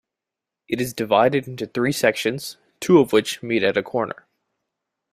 [0.67, 4.25] It is divided into three sections, two of which meet at a corner.